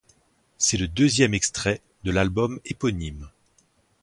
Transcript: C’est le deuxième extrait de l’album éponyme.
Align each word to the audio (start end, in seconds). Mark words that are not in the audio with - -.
C’est 0.57 0.77
le 0.77 0.87
deuxième 0.87 1.35
extrait 1.35 1.79
de 2.05 2.09
l’album 2.09 2.59
éponyme. 2.65 3.29